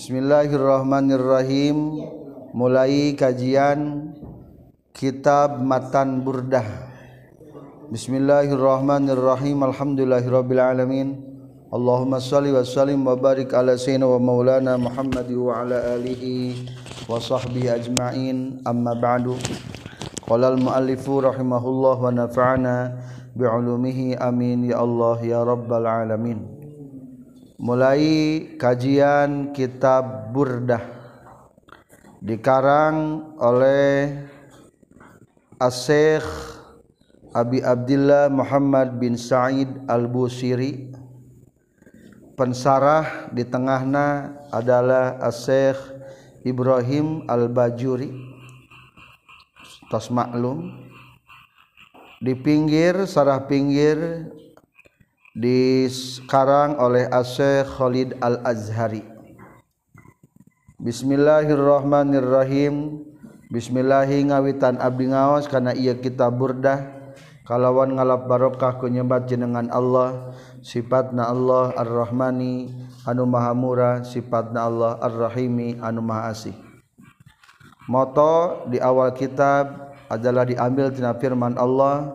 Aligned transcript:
Bismillahirrohmanirrrahim 0.00 1.76
mulai 2.56 3.12
kajian 3.12 4.08
kitab 4.96 5.60
matan 5.60 6.24
burdah. 6.24 6.64
Bismillahirrohmanirrrahim 7.92 9.60
Alhamdulillahirobbil 9.60 10.56
alamin 10.56 11.20
Allahumma 11.68 12.16
shalli 12.16 12.48
wa 12.48 12.64
sallim 12.64 13.04
wa 13.04 13.12
barik 13.12 13.52
ala 13.52 13.76
sayyidina 13.76 14.08
wa 14.08 14.16
maulana 14.16 14.80
Muhammad 14.80 15.28
wa 15.36 15.68
ala 15.68 15.92
alihi 15.92 16.64
wa 17.04 17.20
sahbihi 17.20 17.68
ajma'in. 17.68 18.64
Amma 18.64 18.96
ba'du. 18.96 19.36
Qala 20.24 20.48
al 20.48 20.56
muallifu 20.56 21.20
rahimahullah 21.20 22.00
wa 22.00 22.08
nafa'ana 22.08 22.96
bi'ulumihi 23.36 24.16
amin. 24.16 24.64
Ya 24.64 24.80
Allah 24.80 25.20
ya 25.20 25.44
rabbal 25.44 25.84
alamin 25.84 26.59
mulai 27.60 28.56
kajian 28.56 29.52
kitab 29.52 30.32
Burdah. 30.32 30.80
Dikarang 32.24 33.36
oleh 33.36 34.16
Asyikh 35.60 36.24
Abi 37.36 37.60
Abdullah 37.60 38.32
Muhammad 38.32 38.96
bin 38.96 39.20
Sa'id 39.20 39.68
Al-Busiri. 39.92 40.88
Pensarah 42.32 43.28
di 43.28 43.44
tengahna 43.44 44.40
adalah 44.48 45.20
Asyikh 45.20 45.76
Ibrahim 46.48 47.28
Al-Bajuri. 47.28 48.08
Tos 49.92 50.08
maklum. 50.08 50.88
Di 52.24 52.32
pinggir 52.36 53.04
sarah 53.04 53.44
pinggir 53.44 54.28
dikarang 55.36 56.80
oleh 56.80 57.06
Asy 57.10 57.62
Khalid 57.62 58.14
Al 58.18 58.40
Azhari 58.42 59.04
Bismillahirrohmanirrohim 60.80 63.06
Bismillahi 63.50 64.30
ngawitan 64.30 64.78
abdi 64.78 65.10
ngaos 65.10 65.50
karena 65.50 65.74
ia 65.74 65.98
kita 65.98 66.30
burdah. 66.30 66.86
Kalawan 67.42 67.98
ngalap 67.98 68.30
barokah 68.30 68.78
kunyebat 68.78 69.26
jenengan 69.26 69.66
Allah. 69.74 70.38
Sifatna 70.62 71.26
Allah 71.26 71.74
ar-Rahmani 71.74 72.70
anu 73.10 73.26
maha 73.26 73.50
murah. 73.50 74.06
Sifatna 74.06 74.70
Allah 74.70 75.02
ar-Rahimi 75.02 75.82
anu 75.82 75.98
maha 75.98 76.30
asih. 76.30 76.54
Moto 77.90 78.70
di 78.70 78.78
awal 78.78 79.18
kitab 79.18 79.98
adalah 80.06 80.46
diambil 80.46 80.94
tina 80.94 81.10
firman 81.18 81.58
Allah. 81.58 82.14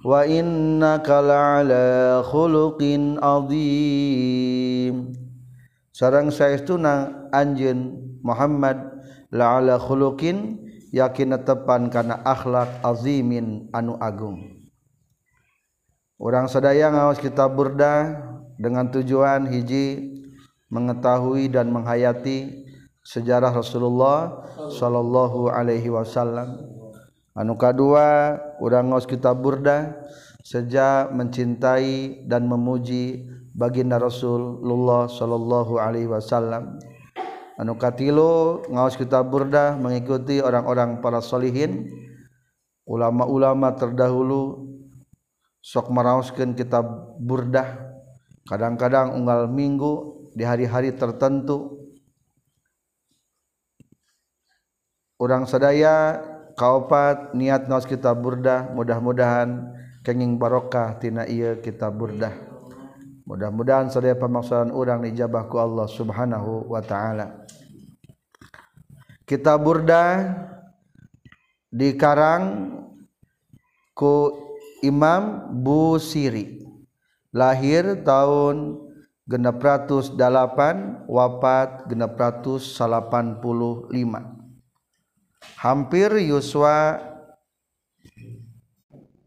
wa 0.00 0.24
innaka 0.24 1.20
la'ala 1.20 2.24
khuluqin 2.24 3.20
azim. 3.20 5.12
Sareng 5.92 6.32
saestuna 6.32 7.28
anjeun 7.28 8.00
Muhammad 8.24 8.80
la'ala 9.28 9.76
khuluqin 9.76 10.56
yakin 10.90 11.36
tepan 11.44 11.92
kana 11.92 12.24
akhlak 12.24 12.80
azimin 12.80 13.68
anu 13.76 14.00
agung. 14.00 14.64
Orang 16.20 16.52
sadaya 16.52 16.92
ngawas 16.92 17.16
kitab 17.16 17.56
burda 17.56 18.20
dengan 18.60 18.92
tujuan 18.92 19.48
hiji 19.48 20.20
mengetahui 20.68 21.48
dan 21.48 21.72
menghayati 21.72 22.68
sejarah 23.00 23.56
Rasulullah 23.56 24.44
sallallahu 24.68 25.48
alaihi 25.48 25.88
wasallam. 25.88 26.79
Anuka 27.40 27.72
kedua 27.72 28.36
udah 28.60 28.84
ngos 28.84 29.08
kita 29.08 29.32
burda 29.32 29.96
sejak 30.44 31.08
mencintai 31.16 32.28
dan 32.28 32.44
memuji 32.44 33.24
baginda 33.56 33.96
Rasulullah 33.96 35.08
Shallallahu 35.08 35.80
Alaihi 35.80 36.08
Wasallam. 36.08 36.76
Anukatilu 37.56 38.64
ngaos 38.72 38.96
kita 38.96 39.24
burda 39.24 39.76
mengikuti 39.76 40.40
orang-orang 40.40 41.00
para 41.00 41.20
solihin 41.20 41.88
ulama-ulama 42.88 43.72
terdahulu 43.76 44.68
sok 45.60 45.92
merauskan 45.92 46.56
kita 46.56 46.80
burdah 47.20 47.76
kadang-kadang 48.48 49.12
unggal 49.12 49.44
minggu 49.48 50.24
di 50.32 50.44
hari-hari 50.44 50.96
tertentu. 50.96 51.76
Orang 55.20 55.44
sadaya 55.44 56.16
kaupat 56.60 57.32
niat 57.32 57.72
naos 57.72 57.88
kita 57.88 58.12
burdah 58.12 58.68
mudah-mudahan 58.76 59.72
kenging 60.04 60.36
barokah 60.36 61.00
tina 61.00 61.24
iya 61.24 61.56
kita 61.56 61.88
burdah. 61.88 62.36
Mudah-mudahan 63.24 63.88
sadaya 63.88 64.18
pamaksudaan 64.18 64.68
orang 64.68 65.00
dijabah 65.08 65.48
ku 65.48 65.56
Allah 65.56 65.88
subhanahu 65.88 66.68
wa 66.68 66.84
ta'ala. 66.84 67.48
Kita 69.24 69.56
burdah 69.56 70.36
dikarang 71.72 72.74
ku 73.96 74.34
Imam 74.84 75.54
Busiri. 75.64 76.60
Lahir 77.30 78.02
tahun 78.02 78.84
genep 79.30 79.62
ratus 79.62 80.12
delapan 80.12 81.06
wafat 81.06 81.86
genep 81.86 82.18
ratus 82.18 82.74
salapan 82.74 83.38
puluh 83.38 83.86
lima 83.94 84.39
hampir 85.60 86.12
Yuswa 86.20 87.00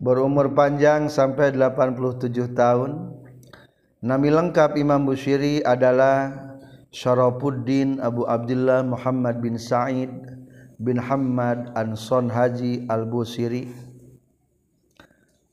berumur 0.03 0.51
panjang 0.51 1.07
sampai 1.07 1.55
87 1.55 2.29
tahun. 2.51 2.91
Nami 4.03 4.29
lengkap 4.35 4.75
Imam 4.75 5.07
Busyiri 5.07 5.63
adalah 5.63 6.35
Syarafuddin 6.91 8.03
Abu 8.03 8.27
Abdullah 8.27 8.83
Muhammad 8.83 9.39
bin 9.39 9.55
Sa'id 9.55 10.11
bin 10.75 10.99
Hamad 10.99 11.71
Anson 11.73 12.27
Haji 12.27 12.85
Al-Busiri. 12.91 13.71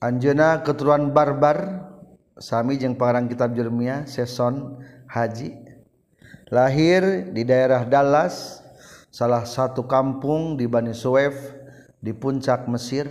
Anjena 0.02 0.64
keturunan 0.66 1.14
barbar 1.14 1.86
sami 2.40 2.80
jeung 2.80 2.98
parang 2.98 3.30
kitab 3.30 3.54
Jeremia 3.54 4.08
Seson 4.08 4.82
Haji. 5.06 5.54
Lahir 6.50 7.30
di 7.30 7.46
daerah 7.46 7.86
Dallas 7.86 8.59
salah 9.10 9.42
satu 9.42 9.90
kampung 9.90 10.54
di 10.54 10.70
Bani 10.70 10.94
Suef 10.94 11.34
di 11.98 12.14
puncak 12.14 12.70
Mesir. 12.70 13.10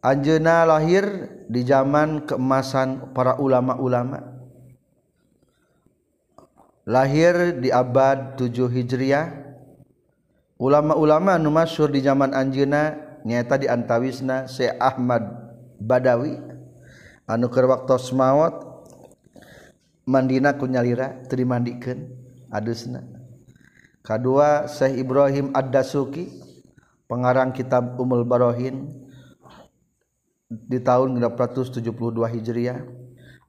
Anjena 0.00 0.66
lahir 0.66 1.28
di 1.46 1.62
zaman 1.62 2.24
keemasan 2.26 3.14
para 3.14 3.38
ulama-ulama. 3.38 4.42
Lahir 6.88 7.60
di 7.60 7.70
abad 7.70 8.34
7 8.34 8.66
Hijriah. 8.66 9.28
Ulama-ulama 10.60 11.40
nu 11.40 11.48
masyhur 11.52 11.88
di 11.88 12.04
zaman 12.04 12.36
anjeuna 12.36 12.96
nyata 13.24 13.56
di 13.60 13.68
antawisna 13.68 14.48
Syekh 14.48 14.76
Ahmad 14.76 15.24
Badawi. 15.80 16.36
Anu 17.28 17.48
keur 17.52 17.68
waktos 17.68 18.10
maot 18.16 18.84
mandina 20.08 20.56
kunyalira 20.56 21.22
teu 21.28 21.44
dimandikeun 21.44 22.08
adusna. 22.50 23.19
Kedua 24.00 24.64
Syekh 24.64 25.04
Ibrahim 25.04 25.52
Ad-Dasuki 25.52 26.24
pengarang 27.04 27.52
kitab 27.52 28.00
Umul 28.00 28.24
Barohin 28.24 28.88
di 30.48 30.80
tahun 30.80 31.20
672 31.20 31.84
Hijriah. 32.16 32.80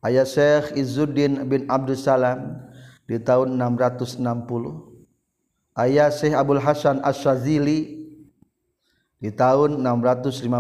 Ayah 0.03 0.28
Syekh 0.28 0.75
Izzuddin 0.75 1.47
bin 1.47 1.72
Abdul 1.72 1.95
Salam 1.95 2.67
di 3.07 3.16
tahun 3.16 3.56
660. 3.56 4.19
Ayah 5.72 6.11
Syekh 6.11 6.35
Abdul 6.35 6.59
Hasan 6.59 7.00
Asyazili 7.00 8.11
di 9.23 9.31
tahun 9.31 9.79
656. 9.79 10.51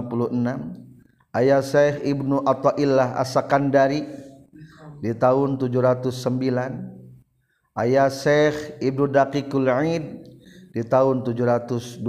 Ayah 1.35 1.59
Syekh 1.59 1.99
Ibnu 2.07 2.47
Athaillah 2.47 3.19
As-Sakandari 3.19 4.07
di 5.03 5.11
tahun 5.11 5.59
709. 5.59 6.90
Ayah 7.79 8.11
Syekh 8.11 8.81
Ibnu 8.83 9.07
Daqiqul 9.07 9.67
Aid 9.71 10.05
di 10.71 10.81
tahun 10.83 11.23
702 11.23 12.01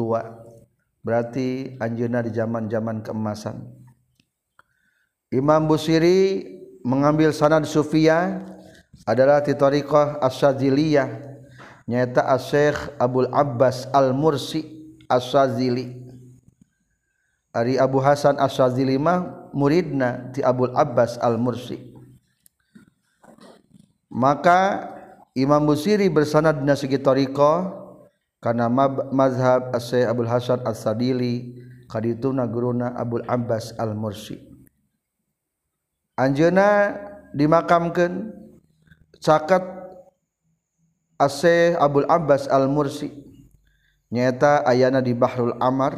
berarti 1.03 1.77
anjeunna 1.83 2.23
di 2.23 2.31
zaman-zaman 2.31 3.03
keemasan. 3.03 3.59
Imam 5.35 5.67
Busiri 5.67 6.47
mengambil 6.87 7.35
sanad 7.35 7.67
Sufiyah 7.67 8.43
adalah 9.09 9.43
di 9.43 9.55
tariqah 9.57 10.23
Asyadziliyah 10.23 11.09
nyata 11.91 12.23
Asy-Syaikh 12.31 13.01
Abdul 13.01 13.31
Abbas 13.35 13.91
Al-Mursi 13.91 14.63
Asyadzili 15.11 16.03
Ari 17.53 17.77
Abu 17.77 18.01
Hasan 18.01 18.41
Asyadzili 18.41 18.97
mah 18.97 19.51
muridna 19.53 20.33
ti 20.33 20.41
Abdul 20.41 20.73
Abbas 20.73 21.21
Al-Mursi. 21.21 21.93
Maka 24.09 24.89
Imam 25.33 25.65
Busiri 25.65 26.13
bersanad 26.13 26.61
dina 26.61 26.77
segi 26.77 27.01
tariqah 27.01 27.73
kana 28.45 28.69
mazhab 29.09 29.73
Syekh 29.81 30.05
Abdul 30.05 30.29
Hasan 30.29 30.61
As-Sadili 30.61 31.57
kadituna 31.89 32.45
guruna 32.45 32.93
Abdul 32.93 33.25
Abbas 33.25 33.73
Al-Mursi. 33.81 34.37
Anjeuna 36.21 36.93
dimakamkeun 37.33 38.37
caket 39.25 39.65
Asy 41.17 41.81
Abdul 41.81 42.05
Abbas 42.13 42.45
Al-Mursi. 42.53 43.09
Nyata 44.13 44.69
ayana 44.69 45.01
di 45.01 45.17
Bahrul 45.17 45.57
Amar 45.57 45.97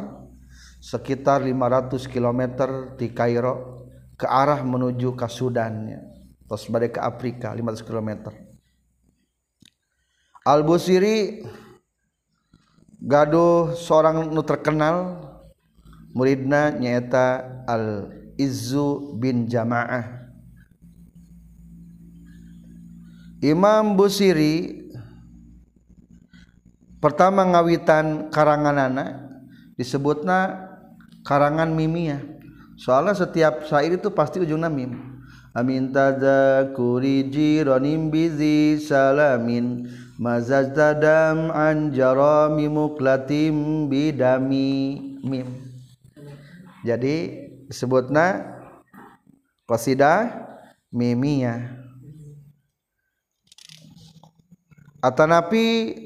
sekitar 0.78 1.42
500 1.42 2.06
km 2.06 2.42
di 2.94 3.10
Kairo 3.10 3.82
ke 4.14 4.30
arah 4.30 4.62
menuju 4.62 5.18
ke 5.18 5.26
Sudannya 5.26 5.98
terus 6.46 6.70
balik 6.70 6.94
ke 6.94 7.00
Afrika 7.02 7.50
500 7.50 8.43
km 10.44 10.52
Al-Busiri 10.52 11.40
gaduh 13.00 13.72
seorang 13.72 14.28
nu 14.28 14.44
terkenal 14.44 15.24
muridna 16.12 16.68
nyata 16.68 17.64
Al-Izzu 17.64 19.16
bin 19.16 19.48
Jamaah. 19.48 20.28
Imam 23.40 23.96
Busiri 23.96 24.84
pertama 27.00 27.44
ngawitan 27.44 28.28
karangan 28.28 28.76
anak 28.88 29.10
disebutna 29.76 30.68
karangan 31.24 31.72
mimia 31.72 32.20
soalnya 32.76 33.16
setiap 33.16 33.64
syair 33.64 33.96
itu 33.96 34.12
pasti 34.12 34.44
ujungnya 34.44 34.68
mim. 34.68 35.24
Amin 35.54 35.94
tadzakuri 35.94 37.30
jironim 37.30 38.10
bizi 38.10 38.74
salamin 38.82 39.86
mazazdadam 40.18 41.50
an 41.50 41.90
jarami 41.90 42.70
muklatim 42.70 43.86
bidami 43.90 45.00
mim. 45.22 45.48
Jadi 46.84 47.48
disebutna 47.66 48.44
qasidah 49.64 50.44
mimia. 50.92 51.80
Atanapi 55.00 55.96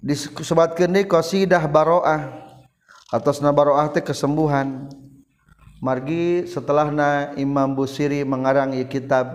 disebutkan 0.00 0.92
di 0.92 1.04
qasidah 1.04 1.64
baroah. 1.68 2.40
Atas 3.10 3.42
na 3.42 3.50
baroah 3.50 3.90
teh 3.90 4.04
kesembuhan. 4.04 4.88
Margi 5.80 6.44
setelahna 6.44 7.32
Imam 7.40 7.72
Busiri 7.72 8.20
mengarang 8.20 8.76
kitab 8.84 9.32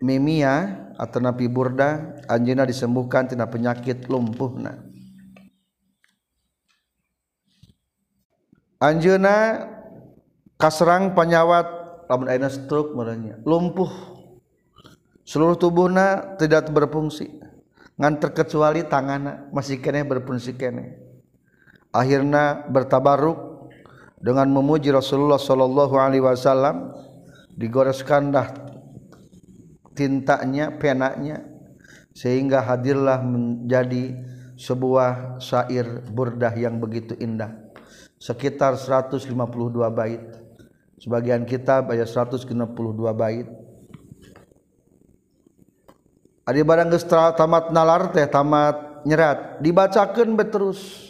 mimia 0.00 0.87
atau 0.98 1.22
nabi 1.22 1.46
burda 1.46 2.18
anjina 2.26 2.66
disembuhkan 2.66 3.30
tina 3.30 3.46
penyakit 3.46 4.10
lumpuhna. 4.10 4.82
Anjeuna 8.82 9.66
kasrang 10.58 11.14
penyawat 11.14 11.66
lamun 12.10 12.26
ayeuna 12.26 12.50
stroke 12.50 12.94
merenya 12.98 13.38
lumpuh. 13.46 13.90
Seluruh 15.22 15.60
tubuhna 15.60 16.38
tidak 16.40 16.72
berfungsi 16.72 17.38
ngan 17.98 18.22
terkecuali 18.22 18.86
tangan 18.86 19.50
masih 19.50 19.82
kene 19.82 20.06
berfungsi 20.06 20.54
kene 20.54 21.08
akhirnya 21.90 22.70
bertabaruk 22.70 23.68
dengan 24.22 24.50
memuji 24.50 24.94
Rasulullah 24.94 25.38
Shallallahu 25.38 25.94
Alaihi 25.98 26.22
Wasallam 26.22 26.94
digoreskan 27.58 28.30
dah 28.30 28.46
tintanya 29.98 30.70
penanya 30.78 31.42
sehingga 32.14 32.62
hadirlah 32.62 33.18
menjadi 33.18 34.14
sebuah 34.54 35.42
syair 35.42 36.06
burdah 36.06 36.54
yang 36.54 36.78
begitu 36.78 37.18
indah. 37.18 37.50
Sekitar 38.18 38.78
152 38.78 39.34
bait. 39.90 40.22
Sebagian 40.98 41.46
kitab 41.46 41.90
ayat 41.90 42.06
152 42.10 42.54
bait. 43.14 43.46
Barang 46.46 46.90
tamat 47.34 47.70
nalar 47.74 48.14
teh 48.14 48.26
tamat 48.26 49.02
nyerat. 49.02 49.62
Dibacakan 49.62 50.34
beterus 50.34 51.08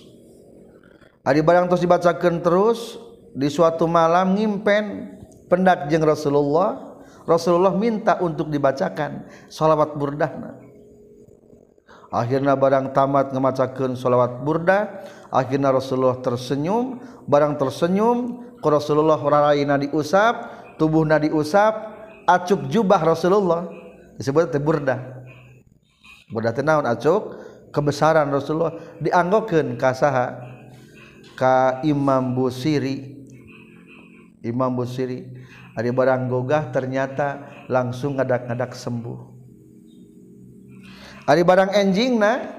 Adi 1.28 1.44
barang 1.44 1.68
terus 1.68 1.84
dibacakan 1.84 2.40
terus 2.40 2.96
di 3.36 3.52
suatu 3.52 3.84
malam 3.84 4.32
ngimpen 4.32 5.12
pendak 5.52 5.92
jeng 5.92 6.00
Rasulullah 6.00 6.87
Rasulullah 7.28 7.76
minta 7.76 8.16
untuk 8.24 8.48
dibacakan 8.48 9.28
sholawat 9.52 10.00
burdahna. 10.00 10.68
Akhirnya 12.08 12.56
barang 12.56 12.96
tamat 12.96 13.36
ngemacakan 13.36 13.92
sholawat 13.92 14.40
burda 14.40 15.04
akhirnya 15.28 15.68
Rasulullah 15.68 16.16
tersenyum. 16.24 16.96
Barang 17.28 17.60
tersenyum 17.60 18.48
ke 18.56 18.68
Rasulullah 18.72 19.20
raraina 19.20 19.76
diusap 19.76 20.40
tubuhna 20.80 21.20
diusap 21.20 21.76
acuk 22.24 22.64
jubah 22.72 23.04
Rasulullah. 23.04 23.68
Disebut 24.16 24.48
teh 24.48 24.62
burda. 24.62 25.20
Burda 26.32 26.56
teh 26.56 26.64
naon 26.64 26.88
acuk? 26.88 27.44
Kebesaran 27.68 28.32
Rasulullah 28.32 28.72
dianggokeun 29.04 29.76
ka 29.76 29.92
saha? 29.92 30.40
Ka 31.36 31.84
Imam 31.84 32.32
Busiri. 32.32 33.20
Imam 34.40 34.72
Busiri. 34.72 35.28
hari 35.78 35.94
barang 35.94 36.26
gogah 36.26 36.74
ternyata 36.74 37.46
langsung 37.70 38.18
ngadak-ngadak 38.18 38.74
sembuh. 38.74 39.38
Hari 41.30 41.46
barang 41.46 41.70
enjingna 41.70 42.58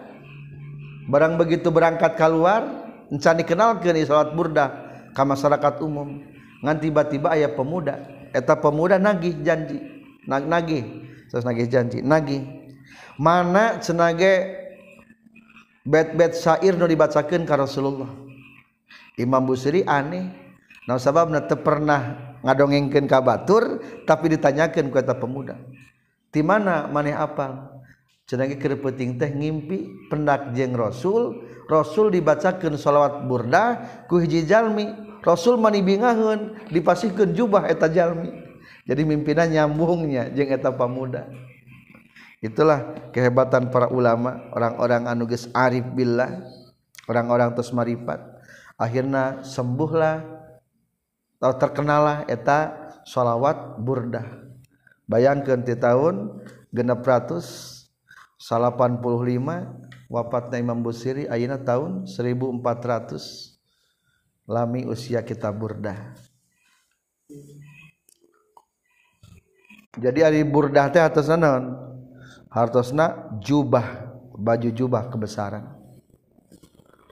barang 1.11 1.35
begitu 1.35 1.67
berangkat 1.67 2.15
keluar 2.15 2.63
encan 3.11 3.35
dikenalkeun 3.43 3.99
di 3.99 4.07
salat 4.07 4.31
burda 4.31 4.71
ke 5.11 5.19
masyarakat 5.19 5.83
umum. 5.83 6.23
Ngan 6.63 6.77
tiba-tiba 6.79 7.35
ayah 7.35 7.51
pemuda 7.51 7.99
eta 8.31 8.55
pemuda 8.55 8.95
nagih 8.95 9.35
janji 9.43 9.83
nag 10.23 10.47
nagih 10.47 10.87
terus 11.27 11.43
nagih 11.43 11.67
janji 11.67 11.99
nagih. 11.99 12.47
Mana 13.19 13.83
cenage 13.83 14.47
bet-bet 15.83 16.39
syair 16.39 16.71
nu 16.79 16.87
dibacakan 16.87 17.43
ke 17.43 17.51
Rasulullah? 17.51 18.07
Imam 19.19 19.43
Busiri 19.43 19.83
aneh 19.83 20.31
nah 20.87 20.95
sabab 20.95 21.27
teu 21.51 21.59
pernah 21.59 22.28
ngadongengkeun 22.45 23.05
ka 23.05 23.19
batur 23.19 23.83
tapi 24.03 24.35
ditanyakeun 24.35 24.91
ku 24.91 24.97
eta 24.99 25.15
pemuda. 25.15 25.59
Di 26.29 26.45
mana 26.45 26.85
maneh 26.87 27.15
apal? 27.15 27.79
Cenah 28.29 28.45
keur 28.61 28.77
penting 28.77 29.17
teh 29.17 29.33
ngimpi 29.33 30.09
pendak 30.13 30.53
jeung 30.53 30.77
rasul 30.77 31.41
rasul 31.65 32.13
dibacakeun 32.13 32.77
shalawat 32.77 33.25
burda 33.25 33.83
ku 34.05 34.21
hiji 34.21 34.45
jalmi. 34.45 34.89
Rasul 35.19 35.59
mani 35.59 35.83
bingaheun 35.83 36.69
dipasihkeun 36.71 37.35
jubah 37.35 37.67
eta 37.67 37.91
jalmi. 37.91 38.31
Jadi 38.87 39.01
mimpinan 39.03 39.51
nyambungnya 39.51 40.31
jeung 40.31 40.49
eta 40.53 40.71
pemuda. 40.71 41.27
Itulah 42.39 43.11
kehebatan 43.11 43.67
para 43.67 43.91
ulama 43.91 44.47
orang-orang 44.55 45.11
anuges 45.11 45.51
arif 45.51 45.83
billah 45.91 46.39
orang-orang 47.09 47.51
terus 47.57 47.73
marifat 47.73 48.21
akhirnya 48.79 49.43
sembuhlah 49.43 50.38
atau 51.39 51.55
terkenalah 51.55 52.27
eta 52.27 52.91
sholawat 53.07 53.79
burdah. 53.79 54.27
Bayangkan 55.07 55.63
di 55.63 55.73
tahun 55.73 56.43
genep 56.69 57.01
ratus 57.01 57.73
85 58.37 59.01
wafatnya 60.11 60.57
Imam 60.59 60.83
Busiri 60.83 61.25
ayana 61.31 61.57
tahun 61.57 62.05
1400 62.05 63.57
lami 64.45 64.85
usia 64.85 65.23
kita 65.23 65.49
burdah. 65.49 66.13
Jadi 69.97 70.19
hari 70.21 70.45
burdah 70.45 70.91
teh 70.93 71.01
atas 71.01 71.31
naon? 71.31 71.73
Hartosna 72.49 73.29
jubah 73.41 74.09
baju 74.39 74.69
jubah 74.71 75.11
kebesaran. 75.11 75.75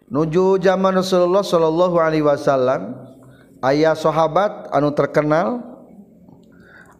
Nuju 0.07 0.55
zaman 0.63 0.95
Rasulullah 0.95 1.43
Shallallahu 1.43 1.99
Alaihi 1.99 2.23
Wasallam 2.23 2.95
ayah 3.63 3.97
sahabat 3.97 4.69
anu 4.73 4.93
terkenal 4.93 5.61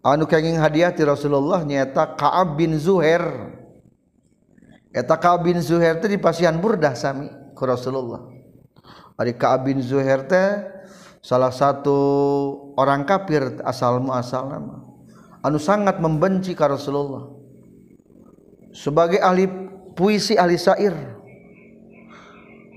anu 0.02 0.24
kenging 0.26 0.58
hadiah 0.58 0.94
ti 0.94 1.04
Rasulullah 1.04 1.62
nyata 1.62 2.16
Ka'ab 2.18 2.58
bin 2.58 2.78
Zuhair. 2.80 3.24
Eta 4.96 5.20
Ka'ab 5.20 5.46
bin 5.46 5.60
Zuhair 5.62 6.00
teh 6.02 6.10
di 6.10 6.18
Pasihan 6.18 6.58
Burdah 6.58 6.96
sami 6.98 7.30
ku 7.54 7.64
Rasulullah. 7.68 8.24
Ari 9.18 9.34
Ka'ab 9.36 9.68
bin 9.68 9.82
Zuhair 9.84 10.26
teh 10.26 10.64
salah 11.22 11.52
satu 11.52 11.98
orang 12.78 13.04
kafir 13.04 13.60
asal 13.66 14.00
muasal 14.00 14.48
nama. 14.48 14.86
Anu 15.44 15.58
sangat 15.62 16.00
membenci 16.02 16.54
ka 16.58 16.70
Rasulullah. 16.72 17.30
Sebagai 18.74 19.18
ahli 19.22 19.50
puisi 19.98 20.38
ahli 20.38 20.58
syair. 20.58 21.17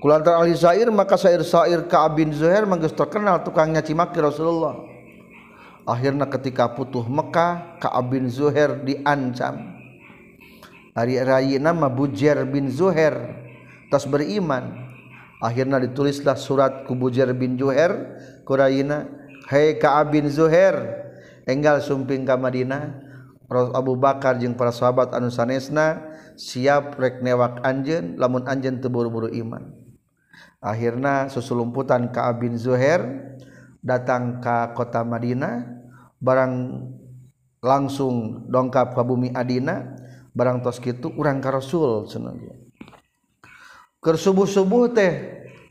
kulantar 0.01 0.41
ahli 0.41 0.57
syair 0.57 0.89
maka 0.89 1.13
syair-syair 1.13 1.85
Ka'ab 1.85 2.17
bin 2.17 2.33
Zuhair 2.33 2.65
manggeus 2.65 2.97
terkenal 2.97 3.45
tukang 3.45 3.69
nyaci 3.69 3.93
maki 3.93 4.17
Rasulullah. 4.17 4.81
Akhirnya 5.85 6.25
ketika 6.25 6.73
putuh 6.73 7.05
Mekah 7.05 7.77
Ka'ab 7.77 8.09
bin 8.09 8.25
Zuhair 8.25 8.81
diancam. 8.81 9.77
Hari 10.97 11.23
raya 11.23 11.57
nama 11.61 11.87
Bujair 11.87 12.43
bin 12.49 12.67
Zuhair 12.67 13.15
tas 13.93 14.03
beriman. 14.09 14.89
Akhirnya 15.41 15.77
ditulislah 15.77 16.35
surat 16.35 16.83
ku 16.89 16.97
Bujair 16.97 17.29
bin 17.37 17.55
Zuhair 17.55 18.17
kurayina 18.43 19.05
Hei 19.47 19.77
Ka'ab 19.77 20.17
bin 20.17 20.27
Zuhair 20.27 20.75
enggal 21.45 21.77
sumping 21.79 22.25
ka 22.25 22.35
Madinah. 22.35 23.13
Abu 23.51 23.99
Bakar 23.99 24.39
jeung 24.39 24.55
para 24.55 24.71
sahabat 24.71 25.11
anu 25.11 25.27
sanesna 25.27 25.99
siap 26.39 26.95
rek 26.95 27.19
newak 27.19 27.59
anjeun 27.67 28.15
lamun 28.15 28.47
anjeun 28.47 28.79
teu 28.79 28.87
buru-buru 28.87 29.27
iman. 29.27 29.80
akhirnya 30.61 31.27
susulumputan 31.27 32.13
ka 32.13 32.29
bin 32.37 32.55
Zuhair 32.55 33.01
datang 33.81 34.39
ke 34.39 34.77
kota 34.77 35.01
Madinah. 35.01 35.81
Barang 36.21 36.85
langsung 37.65 38.45
dongkap 38.45 38.93
ke 38.93 39.01
bumi 39.01 39.33
Adina 39.33 39.97
barang 40.31 40.63
tos 40.63 40.77
kitu 40.77 41.09
urang 41.17 41.41
ka 41.43 41.49
Rasul 41.49 42.07
senang 42.07 42.37
ke 44.01 44.09
subuh-subuh 44.17 44.93
teh 44.93 45.13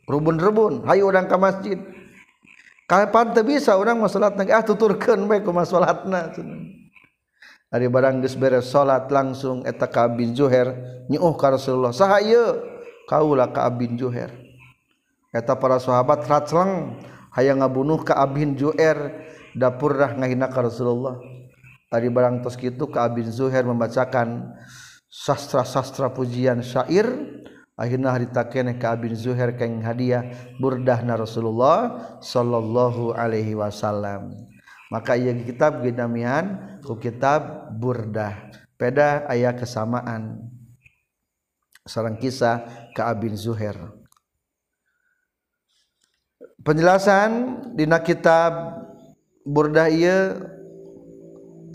rubun-rebun 0.06 0.86
hayu 0.86 1.10
urang 1.10 1.26
ka 1.26 1.38
masjid. 1.38 1.78
Kapan 2.90 3.30
teu 3.30 3.46
bisa 3.46 3.78
urang 3.78 4.02
mau 4.02 4.10
salat 4.10 4.34
ah 4.50 4.62
tuturkeun 4.66 5.30
bae 5.30 5.46
kumaha 5.46 5.62
salatna 5.62 6.34
cenah 6.34 6.58
Ari 7.70 7.86
barang 7.86 8.18
geus 8.18 8.34
beres 8.34 8.66
salat 8.66 9.06
langsung 9.14 9.62
eta 9.62 9.86
ka 9.86 10.10
bin 10.10 10.34
Zuhair 10.34 10.74
nyuh 11.06 11.38
ka 11.38 11.54
Rasulullah. 11.54 11.94
Saha 11.94 12.18
ieu? 12.18 12.58
Kaula 13.06 13.46
ka 13.54 13.70
bin 13.70 13.94
Zuhair. 13.94 14.49
Eta 15.30 15.54
para 15.54 15.78
sahabat 15.78 16.26
racleng 16.26 16.98
hayang 17.34 17.62
ngabunuh 17.62 18.02
ka 18.02 18.18
bin 18.26 18.58
Zuhair 18.58 19.26
dapurrah 19.54 20.14
ngahina 20.18 20.50
ka 20.50 20.62
Rasulullah. 20.62 21.18
Ari 21.90 22.06
barang 22.06 22.42
tos 22.42 22.54
kitu 22.54 22.86
ka 22.86 23.06
bin 23.10 23.26
Zuhair 23.30 23.66
membacakan 23.66 24.54
sastra-sastra 25.10 26.14
pujian 26.14 26.62
syair 26.62 27.10
akhirnya 27.74 28.14
hari 28.14 28.30
keneh 28.30 28.78
ka 28.78 28.94
bin 28.94 29.14
Zuhair 29.18 29.58
kaing 29.58 29.82
hadiah 29.82 30.30
burdahna 30.62 31.18
Rasulullah 31.18 32.18
sallallahu 32.22 33.14
alaihi 33.14 33.58
wasallam. 33.58 34.34
Maka 34.90 35.14
ia 35.14 35.34
kitab 35.34 35.82
ginamian 35.86 36.78
ku 36.82 36.98
kitab 36.98 37.70
burdah. 37.78 38.50
Peda 38.74 39.26
ayat 39.30 39.62
kesamaan. 39.62 40.50
Sarang 41.86 42.18
kisah 42.18 42.90
ke 42.94 43.02
Abin 43.02 43.34
Zuhair 43.38 43.99
penjelasan 46.62 47.60
Dina 47.76 48.00
kitab 48.04 48.82
Burdah 49.44 49.88
Iye 49.88 50.36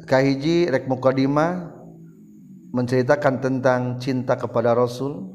Kahiji 0.06 0.70
Rek 0.70 0.86
mukadimah 0.86 1.74
menceritakan 2.76 3.40
tentang 3.40 3.82
cinta 4.04 4.36
kepada 4.36 4.76
Rasul. 4.76 5.32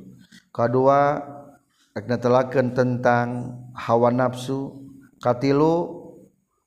Kedua 0.53 1.17
rek 1.97 2.05
netelakeun 2.05 2.77
tentang 2.77 3.57
hawa 3.73 4.13
nafsu. 4.13 4.77
Katilu 5.25 6.05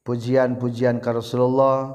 pujian-pujian 0.02 0.98
ke 0.98 1.10
Rasulullah. 1.14 1.94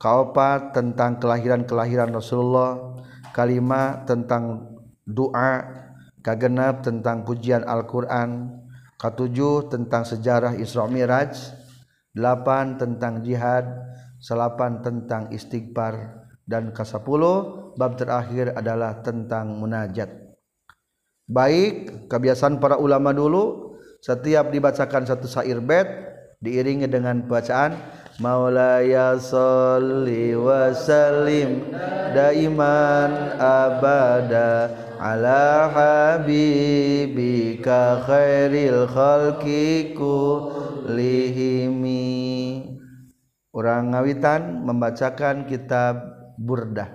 Kaopat 0.00 0.72
tentang 0.72 1.20
kelahiran-kelahiran 1.20 2.10
Rasulullah. 2.16 2.98
Kalima 3.36 4.02
tentang 4.08 4.72
doa. 5.04 5.84
Kagenap 6.24 6.80
tentang 6.80 7.28
pujian 7.28 7.60
Al-Quran. 7.68 8.63
Ketujuh 9.04 9.68
tentang 9.68 10.08
sejarah 10.08 10.56
Isra 10.56 10.88
Miraj. 10.88 11.52
Delapan 12.16 12.80
tentang 12.80 13.20
jihad. 13.20 13.68
Selapan 14.16 14.80
tentang 14.80 15.28
istighfar. 15.28 16.24
Dan 16.48 16.72
ke 16.72 16.80
sepuluh 16.88 17.72
bab 17.76 18.00
terakhir 18.00 18.56
adalah 18.56 19.04
tentang 19.04 19.60
munajat. 19.60 20.08
Baik 21.24 22.08
kebiasaan 22.08 22.60
para 22.60 22.76
ulama 22.76 23.12
dulu 23.12 23.76
setiap 24.04 24.52
dibacakan 24.52 25.08
satu 25.08 25.24
syair 25.24 25.56
bed 25.64 25.88
diiringi 26.44 26.84
dengan 26.84 27.24
bacaan 27.24 27.72
Maulaya 28.20 29.18
salli 29.18 30.38
wa 30.38 30.70
sallim 30.70 31.72
daiman 32.14 33.34
abada 33.40 34.70
ala 34.98 35.70
habibika 35.72 36.78
khairil 38.06 38.86
khalqi 38.90 39.94
kullihimi. 39.94 41.14
Orang 43.54 43.94
ngawitan 43.94 44.66
membacakan 44.66 45.46
kitab 45.46 46.02
Burdah. 46.34 46.90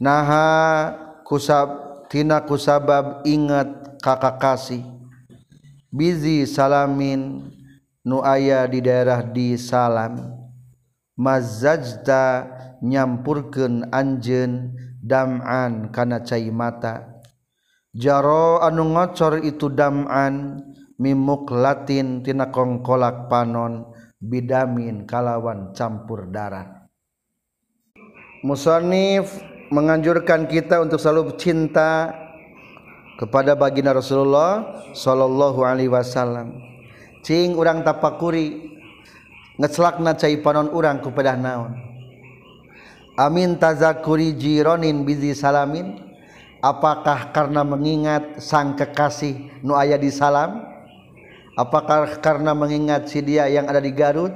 Naha 0.00 1.09
kusab 1.30 1.68
tina 2.10 2.42
kusabab 2.42 3.22
ingat 3.22 4.02
kakak 4.02 4.42
kasih. 4.42 4.82
Bizi 5.94 6.42
salamin 6.42 7.46
nu 8.02 8.18
aya 8.26 8.66
di 8.66 8.82
daerah 8.82 9.22
di 9.22 9.54
salam. 9.54 10.18
Mazajta 11.14 12.50
nyampurkeun 12.82 13.94
anjeun 13.94 14.74
dam'an 14.98 15.94
kana 15.94 16.18
cai 16.26 16.50
mata. 16.50 17.22
Jaro 17.94 18.58
anu 18.58 18.90
ngocor 18.90 19.38
itu 19.46 19.70
dam'an 19.70 20.58
mimuklatin 20.98 22.26
tina 22.26 22.50
kongkolak 22.50 23.30
panon 23.30 23.86
bidamin 24.18 25.06
kalawan 25.06 25.70
campur 25.78 26.26
darah. 26.26 26.90
Musonif 28.40 29.49
menganjurkan 29.70 30.50
kita 30.50 30.82
untuk 30.82 30.98
selalu 30.98 31.38
cinta 31.38 32.10
kepada 33.16 33.54
baginda 33.54 33.94
Rasulullah 33.94 34.82
Shallallahu 34.92 35.62
Alaihi 35.62 35.88
Wasallam. 35.88 36.58
Cing 37.22 37.54
orang 37.54 37.86
tapakuri 37.86 38.74
ngecelakna 39.60 40.18
cai 40.18 40.40
panon 40.42 40.74
orang 40.74 40.98
kepada 40.98 41.38
naon. 41.38 41.78
Amin 43.14 43.60
tazakuri 43.60 44.34
jironin 44.34 45.06
bizi 45.06 45.38
salamin. 45.38 46.10
Apakah 46.60 47.32
karena 47.32 47.64
mengingat 47.64 48.36
sang 48.40 48.76
kekasih 48.76 49.64
nu 49.64 49.72
aya 49.72 49.96
di 49.96 50.12
salam? 50.12 50.60
Apakah 51.56 52.20
karena 52.20 52.52
mengingat 52.52 53.08
si 53.08 53.24
dia 53.24 53.48
yang 53.48 53.64
ada 53.64 53.80
di 53.80 53.92
Garut? 53.92 54.32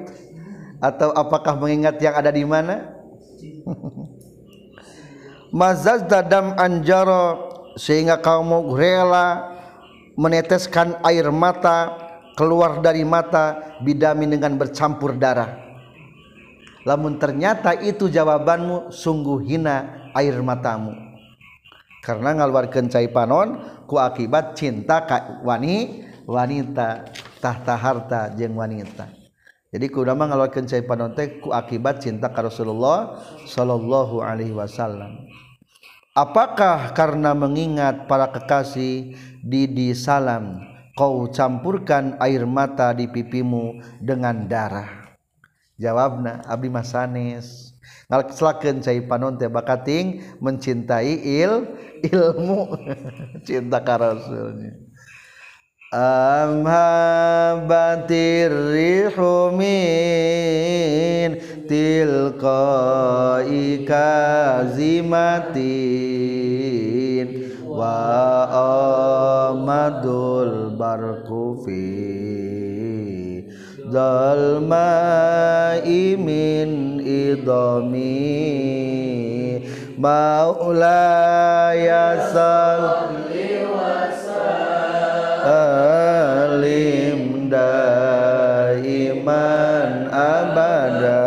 Atau 0.80 1.12
apakah 1.12 1.56
mengingat 1.56 2.00
yang 2.00 2.16
ada 2.16 2.28
di 2.32 2.44
mana? 2.44 2.92
Mazaz 5.54 6.10
dadam 6.10 6.58
anjaro 6.58 7.46
sehingga 7.78 8.18
kamu 8.18 8.74
rela 8.74 9.54
meneteskan 10.18 10.98
air 11.06 11.30
mata 11.30 11.94
keluar 12.34 12.82
dari 12.82 13.06
mata 13.06 13.78
bidami 13.78 14.26
dengan 14.26 14.58
bercampur 14.58 15.14
darah. 15.14 15.54
Lamun 16.82 17.22
ternyata 17.22 17.70
itu 17.78 18.10
jawabanmu 18.10 18.90
sungguh 18.90 19.46
hina 19.46 20.10
air 20.18 20.34
matamu. 20.42 20.90
Karena 22.02 22.34
ngaluarkeun 22.34 22.90
cai 22.90 23.06
panon 23.14 23.62
ku 23.86 23.94
akibat 23.94 24.58
cinta 24.58 25.06
ka 25.06 25.38
wani 25.46 26.02
wanitatahta 26.26 27.74
harta 27.78 28.20
jeng 28.34 28.56
wanita 28.56 29.24
jadi 29.74 29.90
kudama 29.90 30.30
ngalawakan 30.30 30.70
cai 30.70 30.86
panontek 30.86 31.42
ku 31.42 31.50
akibat 31.50 31.98
cinta 31.98 32.30
ka 32.30 32.46
Rasulullah 32.46 33.18
sallallahu 33.50 34.22
alaihi 34.22 34.54
wasallam 34.54 35.26
Apakah 36.14 36.94
karena 36.94 37.34
mengingat 37.34 38.06
para 38.06 38.30
kekasih 38.30 39.18
Didi 39.42 39.98
salam 39.98 40.62
kau 40.94 41.26
campurkan 41.26 42.14
air 42.22 42.46
mata 42.46 42.94
di 42.94 43.10
pipimu 43.10 43.82
dengan 43.98 44.46
darah? 44.46 45.18
Jawabna 45.74 46.46
Abdi 46.46 46.70
Masanes. 46.70 47.74
Ngalakan 48.06 48.78
cai 48.78 49.02
panon 49.02 49.34
teh 49.34 49.50
bakating 49.50 50.38
mencintai 50.38 51.18
il 51.18 51.66
ilmu. 52.06 52.78
Cinta 53.50 53.82
karasulnya 53.82 54.93
am 55.94 56.66
habatir 56.66 58.50
rihu 58.74 59.54
min 59.54 61.38
tilqa 61.70 63.38
ikazimatin 63.46 65.06
wa 67.70 67.94
amadul 69.54 70.74
barku 70.74 71.62
fi 71.62 71.86
dalma 73.94 74.98
imin 75.86 76.98
idami 77.06 78.42
maulaya 79.94 80.74
salli 82.34 83.62
wa 83.70 84.10
salim 84.10 85.83
daiman 89.24 90.12
abada. 90.12 91.22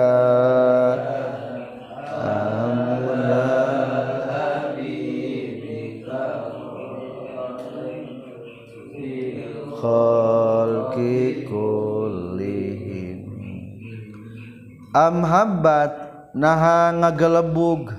Amhabat 14.97 15.93
naha 16.33 16.89
ngagelebug. 16.89 17.93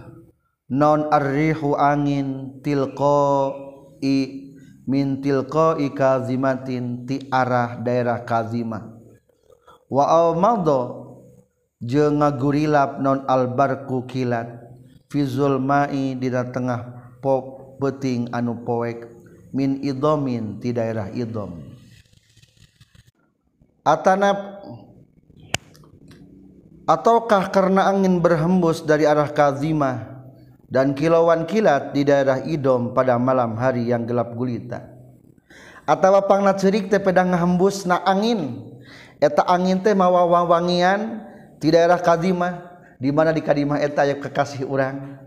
Non 0.69 1.09
arrihu 1.09 1.73
angin 1.81 2.61
tilko 2.61 3.57
i 4.05 4.53
min 4.85 5.25
tilko 5.25 5.81
i 5.81 5.89
kazimatin 5.89 7.09
ti 7.09 7.25
arah 7.33 7.81
daerah 7.81 8.21
kazimah 8.21 8.98
wa 9.89 10.33
maldo 10.37 10.81
je 11.81 12.05
ngagurilap 12.05 13.01
non 13.01 13.25
albarku 13.29 14.05
kilat. 14.09 14.69
Fi 15.09 15.25
zulmai 15.25 16.21
di 16.21 16.29
tengah 16.29 17.17
pop 17.25 17.77
beting 17.81 18.29
anu 18.31 18.61
poek. 18.61 19.09
Min 19.57 19.81
idomin 19.81 20.61
ti 20.61 20.77
daerah 20.77 21.09
idom 21.09 21.79
atanap 23.89 24.61
ataukah 26.85 27.49
karena 27.49 27.89
angin 27.89 28.21
berhembus 28.21 28.85
dari 28.85 29.09
arah 29.09 29.33
kazimah 29.33 30.21
dan 30.69 30.93
kilauan 30.93 31.49
kilat 31.49 31.97
di 31.97 32.05
daerah 32.05 32.45
Idom 32.45 32.93
pada 32.93 33.17
malam 33.17 33.57
hari 33.57 33.89
yang 33.89 34.05
gelap 34.05 34.37
gulita? 34.37 34.85
Atau 35.89 36.21
pangna 36.29 36.53
cerik 36.53 36.93
teh 36.93 37.01
pedang 37.01 37.33
ngahembus 37.33 37.89
na 37.89 38.05
angin 38.05 38.61
eta 39.19 39.43
angin 39.47 39.83
teh 39.83 39.95
mawa 39.95 40.27
wangian 40.27 41.23
di 41.59 41.75
daerah 41.75 41.99
kazimah 41.99 42.69
di 42.99 43.11
mana 43.15 43.31
di 43.31 43.43
kadimah 43.43 43.79
eta 43.79 44.07
yang 44.07 44.19
kekasih 44.19 44.67
orang 44.67 45.19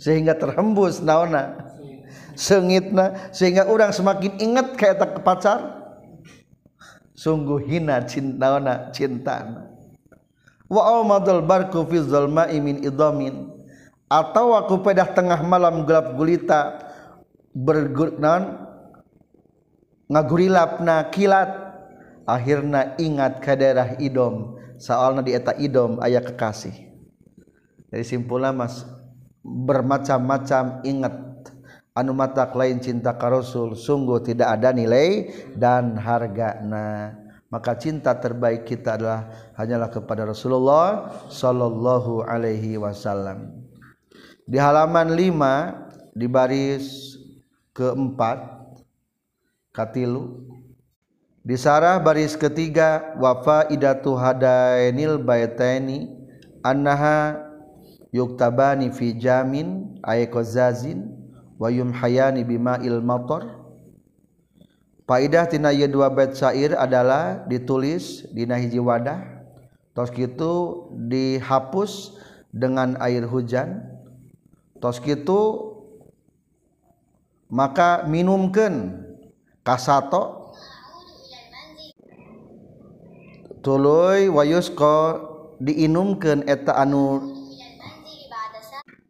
sehingga 0.00 0.32
terhembus 0.32 1.04
naona. 1.04 1.68
Sengitna 2.32 3.28
sehingga 3.36 3.68
orang 3.68 3.92
semakin 3.92 4.40
ingat 4.40 4.72
kayak 4.80 4.96
tak 4.96 5.20
pacar. 5.20 5.60
Sungguh 7.12 7.60
hina 7.68 8.00
cinta 8.08 8.40
naona 8.40 8.88
cinta. 8.96 9.68
Wa 10.72 11.04
amadul 11.04 11.44
barku 11.44 11.84
fi 11.84 12.00
zalma'i 12.00 12.56
min 12.64 12.80
idamin. 12.80 13.52
Atau 14.08 14.56
aku 14.56 14.80
pedah 14.80 15.12
tengah 15.12 15.44
malam 15.44 15.84
gelap 15.84 16.16
gulita 16.16 16.80
bergurnan 17.52 18.66
ngagurilapna 20.10 21.12
kilat 21.12 21.69
akhirna 22.36 22.94
ingat 22.96 23.42
ke 23.42 23.58
daerah 23.58 23.98
idom. 23.98 24.56
Soalnya 24.80 25.22
di 25.26 25.32
eta 25.36 25.52
idom 25.58 25.98
ayah 26.00 26.22
kekasih. 26.22 26.72
Jadi 27.90 28.04
simpulnya 28.06 28.54
mas 28.54 28.86
bermacam-macam 29.42 30.86
ingat. 30.86 31.14
Anu 31.90 32.14
mata 32.14 32.46
lain 32.54 32.78
cinta 32.78 33.12
ka 33.18 33.28
Rasul 33.28 33.74
sungguh 33.74 34.22
tidak 34.22 34.56
ada 34.56 34.70
nilai 34.70 35.26
dan 35.58 35.98
harga 35.98 36.62
nah 36.62 37.20
maka 37.50 37.74
cinta 37.74 38.14
terbaik 38.14 38.62
kita 38.62 38.94
adalah 38.94 39.26
hanyalah 39.58 39.90
kepada 39.90 40.22
Rasulullah 40.22 41.10
sallallahu 41.26 42.22
alaihi 42.22 42.78
wasallam. 42.78 43.66
Di 44.46 44.54
halaman 44.54 45.18
5 45.18 46.14
di 46.14 46.26
baris 46.30 47.18
keempat 47.74 48.38
katilu 49.74 50.46
di 51.50 51.58
sarah 51.58 51.98
baris 51.98 52.38
ketiga 52.38 53.18
wafa 53.18 53.66
idatu 53.74 54.14
hadainil 54.14 55.18
baitaini 55.18 56.06
annaha 56.62 57.42
yuktabani 58.14 58.94
fi 58.94 59.18
jamin 59.18 59.98
ayqazazin 60.06 61.10
wa 61.58 61.66
yumhayani 61.66 62.46
bima'il 62.46 63.02
matar 63.02 63.58
Faidah 65.10 65.50
tina 65.50 65.74
ieu 65.74 65.90
dua 65.90 66.06
bait 66.06 66.38
syair 66.38 66.70
adalah 66.78 67.42
ditulis 67.50 68.30
dina 68.30 68.54
hiji 68.54 68.78
wadah 68.78 69.42
tos 69.90 70.14
kitu 70.14 70.86
dihapus 71.10 72.14
dengan 72.54 72.94
air 73.02 73.26
hujan 73.26 73.90
tos 74.78 75.02
kitu 75.02 75.74
maka 77.50 78.06
minumkeun 78.06 79.02
kasato 79.66 80.39
tuluy 83.60 84.32
wayusko 84.32 84.96
diinumkan 85.60 86.44
eta 86.48 86.76
anu 86.80 87.32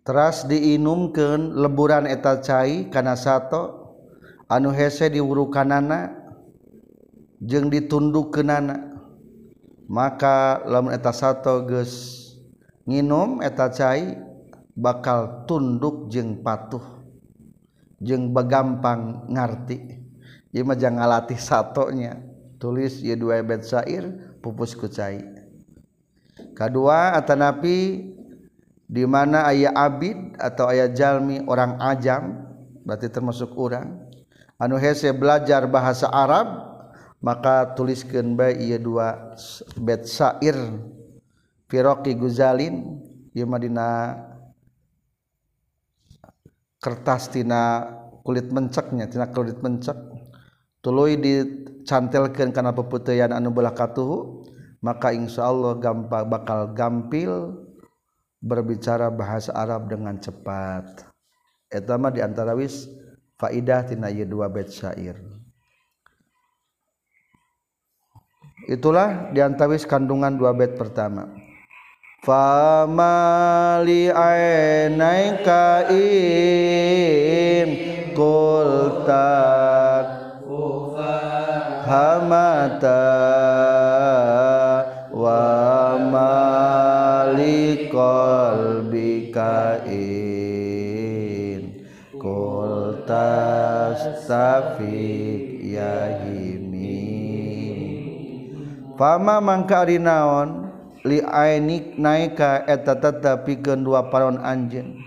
teras 0.02 0.46
diinumkan 0.50 1.54
leburan 1.54 2.10
eta 2.10 2.42
cai 2.42 2.90
karena 2.90 3.14
satu 3.14 3.94
anu 4.50 4.74
hese 4.74 5.10
diurukanana 5.10 6.14
jeng 7.42 7.70
ditunduk 7.70 8.34
kenana 8.34 8.98
maka 9.86 10.62
lamun 10.66 10.94
eta 10.94 11.14
satu 11.14 11.66
geus 11.70 11.94
nginum 12.86 13.42
eta 13.42 13.70
cai 13.70 14.18
bakal 14.74 15.46
tunduk 15.46 16.10
jeng 16.10 16.42
patuh 16.42 17.00
jeng 18.00 18.32
begampang 18.32 19.28
ngarti. 19.28 20.00
Ieu 20.50 20.66
mah 20.66 20.74
jangan 20.74 21.06
latih 21.06 21.38
satonya. 21.38 22.18
Tulis 22.60 23.00
ieu 23.00 23.16
dua 23.16 23.40
bed 23.40 23.64
syair 23.64 24.29
pupus 24.40 24.74
kucai 24.74 25.20
kedua 26.56 27.14
atanapi 27.14 28.10
di 28.90 29.04
mana 29.06 29.46
ayah 29.52 29.76
abid 29.76 30.34
atau 30.40 30.66
ayah 30.72 30.90
jalmi 30.90 31.44
orang 31.46 31.78
ajam 31.78 32.48
berarti 32.82 33.06
termasuk 33.12 33.54
orang 33.54 34.08
anu 34.58 34.80
hese 34.80 35.14
belajar 35.14 35.68
bahasa 35.70 36.10
Arab 36.10 36.70
maka 37.20 37.76
tuliskan 37.76 38.32
baik 38.34 38.58
ia 38.64 38.78
dua 38.80 39.36
bet 39.76 40.08
syair. 40.08 40.56
Firaqi 41.70 42.18
Guzalin 42.18 42.98
di 43.30 43.46
Madinah 43.46 44.26
kertas 46.82 47.30
tina 47.30 47.86
kulit 48.26 48.50
menceknya 48.50 49.06
tina 49.06 49.30
kulit 49.30 49.62
mencek. 49.62 49.94
Tuluy 50.80 51.20
di 51.20 51.44
dicantelkeun 51.90 52.54
kana 52.54 52.70
peputeuyan 52.70 53.34
anu 53.34 53.50
belah 53.50 53.74
katuhu 53.74 54.46
maka 54.78 55.10
insyaallah 55.10 55.74
gampang 55.82 56.22
bakal 56.30 56.70
gampil 56.70 57.58
berbicara 58.38 59.10
bahasa 59.10 59.50
Arab 59.58 59.90
dengan 59.90 60.14
cepat. 60.14 61.02
Eta 61.66 61.98
mah 61.98 62.14
di 62.14 62.22
antara 62.22 62.54
wis 62.54 62.86
faidah 63.42 63.82
tina 63.90 64.06
dua 64.22 64.46
bait 64.46 64.70
syair. 64.70 65.18
Itulah 68.70 69.34
diantawis 69.34 69.82
kandungan 69.82 70.38
dua 70.38 70.54
bait 70.54 70.78
pertama. 70.78 71.26
Famali 72.22 74.14
ainaika 74.14 75.90
in 75.90 77.68
kultak 78.14 79.79
hamata 81.90 83.02
wa 85.10 85.42
mali 85.98 87.90
qalbika 87.90 89.82
in 89.90 91.82
kultak 92.14 93.50
wastafiq 94.30 95.66
ya 95.66 96.22
himi 96.22 97.02
fama 98.94 99.42
mangka 99.42 99.82
ari 99.82 99.98
naon 99.98 100.70
li 101.02 101.18
ainik 101.26 101.98
naika 101.98 102.62
eta 102.70 102.94
tetep 103.02 103.48
pikeun 103.48 103.82
dua 103.82 104.12
paron 104.12 104.38
anjeun. 104.38 105.00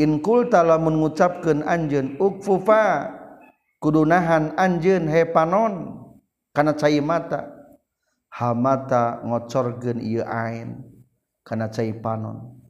In 0.00 0.22
kulta 0.24 0.64
lamun 0.64 1.02
ngucapkeun 1.04 1.66
anjeun 1.66 2.16
ukfufa 2.16 3.19
kudunahan 3.80 4.54
anjeun 4.60 5.08
hepanon 5.08 6.04
kana 6.52 6.76
cai 6.76 7.00
mata. 7.00 7.56
Hamata 8.30 9.26
ngocorkeun 9.26 9.98
ieu 9.98 10.22
ain 10.22 10.86
kana 11.42 11.66
cai 11.66 11.90
panon. 11.90 12.62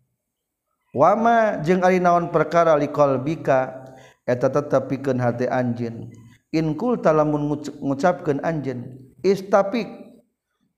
Wama 0.97 1.61
jeung 1.61 1.85
ari 1.85 2.01
naon 2.01 2.33
perkara 2.33 2.81
liqalbika 2.81 3.93
eta 4.25 4.49
tetepikeun 4.49 5.21
hate 5.21 5.45
anjeun. 5.53 6.09
In 6.57 6.75
qulta 6.81 7.13
lamun 7.13 7.45
ngucapkeun 7.61 8.41
anjeun 8.41 9.13
istapik. 9.21 10.09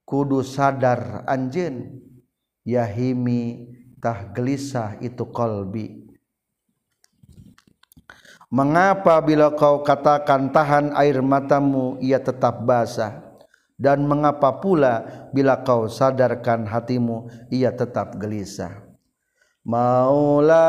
Kudu 0.03 0.43
sadar 0.43 1.23
anjeun 1.31 2.03
yahimi 2.67 3.71
tah 4.03 4.35
gelisah 4.35 4.99
itu 4.99 5.23
qalbi 5.31 6.02
mengapa 8.53 9.17
bila 9.25 9.49
kau 9.57 9.81
katakan 9.81 10.53
tahan 10.53 10.93
air 10.93 11.17
matamu 11.25 11.97
ia 11.97 12.21
tetap 12.21 12.61
basah? 12.61 13.25
Dan 13.73 14.05
mengapa 14.05 14.61
pula 14.61 15.01
bila 15.33 15.57
kau 15.65 15.89
sadarkan 15.89 16.69
hatimu 16.69 17.25
ia 17.49 17.73
tetap 17.73 18.21
gelisah? 18.21 18.85
Maulaya 19.65 20.61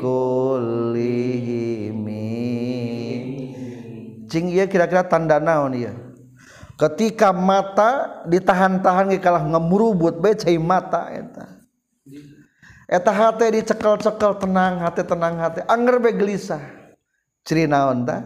kullihim 0.00 1.70
cing 4.30 4.46
ieu 4.54 4.66
kira-kira 4.70 5.02
tanda 5.02 5.42
naon 5.42 5.74
ieu 5.74 6.10
ketika 6.80 7.28
mata 7.36 8.22
ditahan-tahan 8.24 9.12
kalah 9.20 9.44
ngemurubut 9.44 10.16
bae 10.16 10.32
cai 10.32 10.56
mata 10.56 11.12
eta. 11.12 11.44
Eta 12.90 13.12
hati 13.12 13.54
dicekel-cekel 13.54 14.40
tenang 14.40 14.80
hati 14.82 15.04
tenang 15.04 15.36
hati 15.36 15.60
anger 15.68 16.00
be 16.00 16.10
gelisah. 16.16 16.64
Ciri 17.44 17.68
naon 17.68 18.08
ta? 18.08 18.24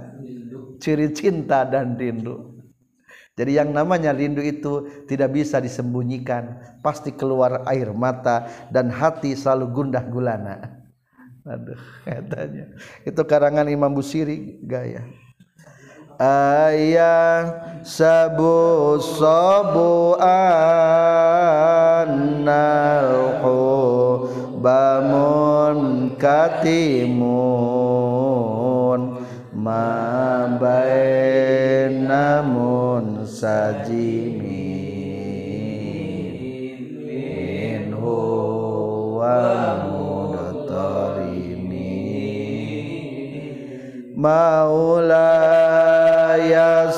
Ciri 0.78 1.10
cinta 1.12 1.66
dan 1.66 1.98
rindu. 1.98 2.54
Jadi 3.34 3.58
yang 3.58 3.74
namanya 3.74 4.14
rindu 4.14 4.38
itu 4.40 4.86
tidak 5.10 5.34
bisa 5.34 5.58
disembunyikan. 5.58 6.78
Pasti 6.80 7.10
keluar 7.10 7.66
air 7.66 7.90
mata 7.90 8.46
dan 8.70 8.88
hati 8.94 9.34
selalu 9.34 9.74
gundah 9.74 10.06
gulana 10.06 10.83
aduh 11.44 11.76
katanya. 12.04 12.64
Itu 13.04 13.22
karangan 13.28 13.68
Imam 13.68 13.92
Busiri 13.92 14.58
gaya. 14.64 15.04
Ayah 16.14 17.58
sabu 17.82 18.96
sabu 19.02 20.14
annal 20.22 21.34
bamun 24.62 26.14
katimun 26.16 27.40
ma 29.52 30.46
namun 31.90 33.26
sajimin 33.28 34.63
maulaya 44.24 45.68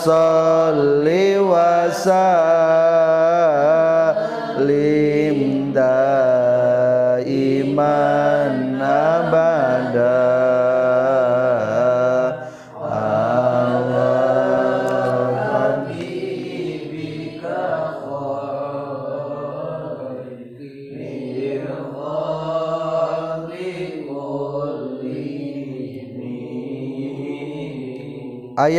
salli 0.05 1.35
wa 1.51 1.91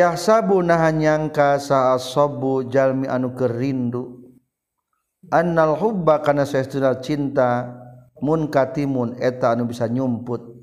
wayah 0.08 0.16
sabu 0.16 0.64
nahan 0.64 1.04
nyangka 1.04 1.60
saat 1.60 2.00
sobu 2.00 2.64
jalmi 2.72 3.12
anu 3.12 3.36
kerindu 3.36 4.24
annal 5.28 5.76
hubba 5.76 6.24
kana 6.24 6.48
saestuna 6.48 7.04
cinta 7.04 7.76
munkatimun 8.24 9.20
eta 9.20 9.52
anu 9.52 9.68
bisa 9.68 9.92
nyumput. 9.92 10.56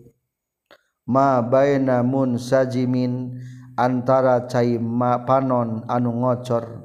Ma 1.04 1.44
baina 1.44 2.00
mun 2.00 2.40
sajimin 2.40 3.36
antara 3.76 4.48
cai 4.48 4.80
ma 4.80 5.20
panon 5.28 5.84
anu 5.92 6.24
ngocor. 6.24 6.80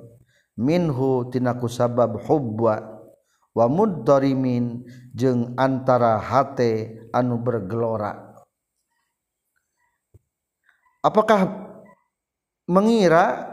Minhu 0.59 1.31
tinaku 1.31 1.71
sabab 1.71 2.19
hubba 2.27 2.99
wa 3.55 3.65
muddarimin 3.71 4.83
jeung 5.15 5.55
antara 5.55 6.19
hate 6.19 7.07
anu 7.15 7.39
bergelora. 7.39 8.35
Apakah 10.99 11.68
mengira 12.69 13.49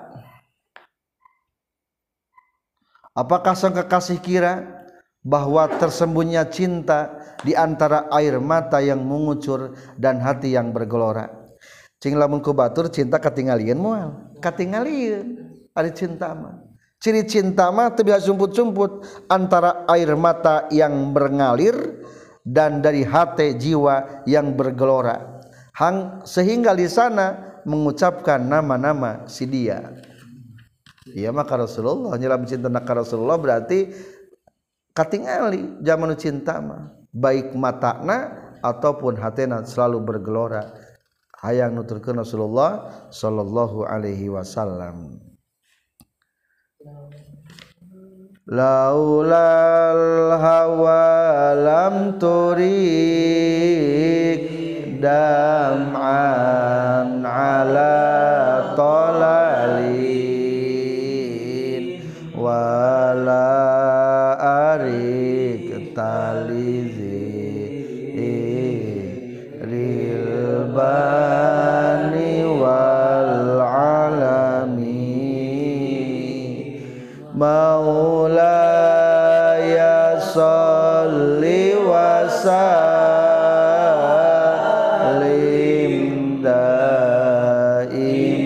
apakah 3.17 3.57
sang 3.57 3.73
kekasih 3.73 4.21
kira 4.21 4.85
bahwa 5.25 5.65
tersembunyinya 5.81 6.45
cinta 6.53 7.17
di 7.41 7.57
antara 7.57 8.13
air 8.13 8.37
mata 8.39 8.79
yang 8.79 9.01
mengucur 9.01 9.73
dan 9.97 10.21
hati 10.21 10.53
yang 10.53 10.71
bergelora. 10.71 11.33
Cing 11.97 12.15
lamun 12.21 12.45
batur 12.45 12.93
cinta 12.93 13.17
katingalieun 13.17 13.81
moal. 13.81 14.37
Katingalieun 14.39 15.49
ari 15.73 15.91
cinta 15.97 16.37
mah. 16.37 16.61
Ciri 17.01 17.25
cinta 17.25 17.73
mah 17.73 17.93
teu 17.97 18.05
bisa 18.05 18.21
sumput-sumput 18.21 19.25
antara 19.33 19.89
air 19.91 20.13
mata 20.15 20.69
yang 20.69 20.93
mengalir 21.13 22.05
dan 22.45 22.85
dari 22.85 23.03
hati 23.03 23.57
jiwa 23.57 24.25
yang 24.29 24.55
bergelora. 24.55 25.41
Hang 25.77 26.25
sehingga 26.25 26.73
di 26.73 26.89
sana 26.89 27.56
mengucapkan 27.67 28.39
nama-nama 28.39 29.27
si 29.27 29.43
dia. 29.45 29.91
Iya 31.11 31.35
mah 31.35 31.47
Rasulullah 31.47 32.15
nyelam 32.15 32.47
cinta 32.47 32.71
nak 32.71 32.87
Rasulullah 32.87 33.39
berarti 33.39 33.91
katingali 34.95 35.83
zaman 35.83 36.15
cinta 36.15 36.63
mah. 36.63 36.95
Baik 37.11 37.57
matana 37.59 38.55
ataupun 38.63 39.19
hatena 39.19 39.67
selalu 39.67 40.01
bergelora. 40.03 40.73
Hayang 41.43 41.77
nuturkeun 41.77 42.23
Rasulullah 42.23 42.91
sallallahu 43.13 43.85
alaihi 43.85 44.33
wasallam. 44.33 45.21
Laulal 48.47 50.33
hawa 50.39 51.03
lam 51.59 52.15
turik 52.15 53.67
dam'an 55.01 56.07
ala 57.25 57.97
talalin 58.77 60.05
wala 62.35 63.76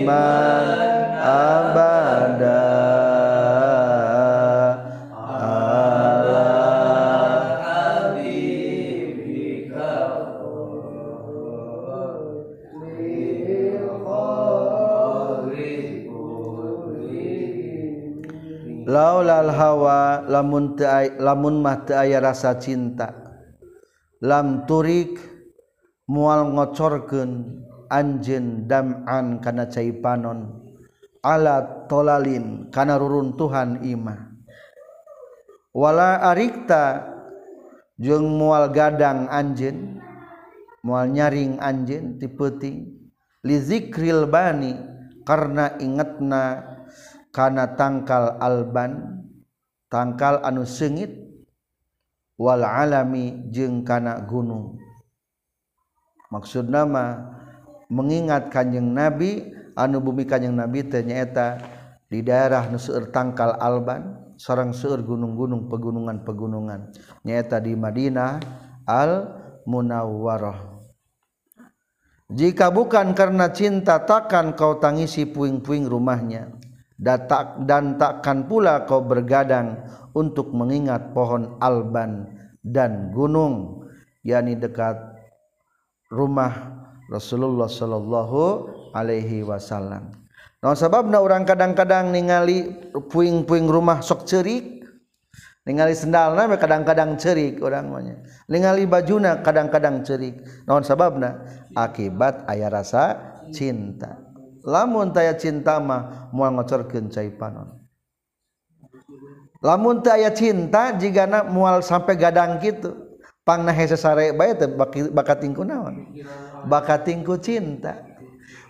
iman 0.01 0.65
abada. 1.21 2.65
Ala 5.41 6.49
habibika 7.61 8.81
laulal 18.89 19.53
hawa 19.53 20.25
lamun 20.25 20.75
lamun 21.21 21.61
mah 21.61 21.85
teu 21.85 21.95
aya 22.01 22.17
rasa 22.19 22.57
cinta. 22.57 23.13
Lam 24.21 24.69
turik 24.69 25.17
mual 26.05 26.53
ngocorkeun. 26.53 27.70
anjin 27.91 28.71
daman 28.71 29.43
kana 29.43 29.67
caipanon 29.67 30.63
ala 31.19 31.85
tolalin 31.91 32.71
kana 32.71 32.95
ruruntuhan 32.95 33.83
imah. 33.83 34.31
Wala 35.75 36.23
arikta 36.31 37.11
jeung 37.99 38.39
mual 38.39 38.71
gadang 38.71 39.27
anjin 39.27 39.99
mual 40.83 41.11
nyaring 41.11 41.59
anjin 41.59 42.15
ti 42.17 42.31
peuting 42.31 42.91
li 43.43 43.55
zikril 43.59 44.27
bani 44.27 44.75
karena 45.27 45.75
ingetna 45.77 46.65
kana 47.31 47.77
tangkal 47.79 48.35
alban 48.41 49.23
tangkal 49.87 50.43
anu 50.43 50.67
sengit 50.67 51.13
wal 52.35 52.65
alami 52.65 53.47
jeung 53.53 53.85
kana 53.87 54.23
gunung. 54.27 54.81
Maksud 56.31 56.67
nama 56.71 57.37
mengingat 57.91 58.47
kanjeng 58.47 58.95
nabi 58.95 59.51
anu 59.75 59.99
bumi 59.99 60.23
kanjeng 60.23 60.55
nabi 60.55 60.87
teh 60.87 61.03
nyaeta 61.03 61.59
di 62.07 62.23
daerah 62.23 62.71
nu 62.71 62.79
seueur 62.79 63.11
tangkal 63.11 63.59
alban 63.59 64.33
sareng 64.39 64.71
seueur 64.71 65.03
gunung-gunung 65.03 65.67
pegunungan-pegunungan 65.67 66.95
nyaeta 67.27 67.59
di 67.59 67.75
Madinah 67.75 68.39
al 68.87 69.37
Munawwarah 69.67 70.71
jika 72.31 72.71
bukan 72.71 73.11
karena 73.11 73.51
cinta 73.51 74.07
takkan 74.07 74.55
kau 74.55 74.79
tangisi 74.79 75.27
puing-puing 75.27 75.83
rumahnya. 75.83 76.47
Dan 77.01 77.99
takkan 77.99 78.47
pula 78.47 78.87
kau 78.87 79.03
bergadang 79.03 79.83
untuk 80.15 80.55
mengingat 80.55 81.11
pohon 81.11 81.57
alban 81.59 82.29
dan 82.63 83.11
gunung 83.11 83.83
yakni 84.21 84.53
dekat 84.53 84.95
rumah 86.13 86.80
Rasulullah 87.11 87.67
Shallallahu 87.67 88.39
Alaihi 88.95 89.43
Wasallam. 89.43 90.15
Nah, 90.63 90.77
sababnya 90.77 91.19
orang 91.19 91.43
kadang-kadang 91.43 92.15
ningali 92.15 92.71
puing-puing 93.11 93.67
rumah 93.67 93.99
sok 93.99 94.23
cerik 94.23 94.79
ningali 95.67 95.93
sendalna 95.93 96.49
kadang-kadang 96.57 97.19
cerik 97.21 97.61
orangnya 97.61 98.23
ningali 98.47 98.87
bajuna 98.87 99.43
kadang-kadang 99.43 100.07
cerik. 100.07 100.39
Naon 100.63 100.87
sababna 100.87 101.43
akibat 101.75 102.47
ayah 102.47 102.71
rasa 102.71 103.19
cinta. 103.51 104.31
Lamun 104.63 105.11
taya 105.11 105.35
cinta 105.35 105.81
mah 105.81 106.29
mual 106.31 106.53
ngocorkeun 106.55 107.11
cai 107.11 107.33
panon. 107.33 107.81
Lamun 109.65 110.05
taya 110.05 110.31
cinta 110.31 110.95
jigana 110.95 111.43
mual 111.43 111.83
sampai 111.83 112.15
gadang 112.15 112.61
gitu 112.61 113.10
pang 113.51 113.67
nah 113.67 113.75
sesare 113.75 114.31
bae 114.31 114.55
teh 114.55 114.71
bakat 115.11 115.43
tingku 115.43 115.67
naon? 115.67 116.07
Bakat 116.71 117.03
tingku 117.03 117.35
cinta. 117.35 117.99